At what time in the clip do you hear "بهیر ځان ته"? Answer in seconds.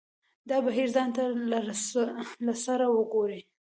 0.67-1.23